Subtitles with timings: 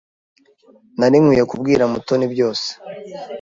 [0.99, 2.67] Nari nkwiye kubwira Mutoni byose.